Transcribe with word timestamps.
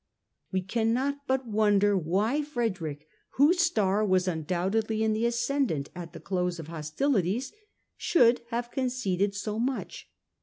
We 0.51 0.63
cannot 0.63 1.27
but 1.27 1.45
wonder 1.47 1.95
why 1.95 2.41
Frederick, 2.41 3.07
whose 3.35 3.59
star 3.59 4.03
was 4.03 4.27
undoubtedly 4.27 5.03
in 5.03 5.13
the 5.13 5.27
ascendant 5.27 5.91
at 5.93 6.11
the 6.13 6.19
close 6.19 6.57
of 6.57 6.69
hostili 6.69 7.35
ties, 7.35 7.51
should 7.97 8.41
have 8.49 8.71
conceded 8.71 9.35
so 9.35 9.59
much. 9.59 10.09